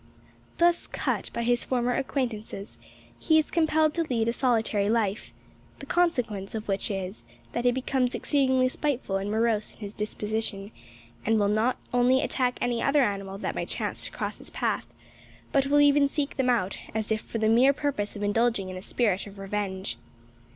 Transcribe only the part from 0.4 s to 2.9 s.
Thus cut by his former acquaintances,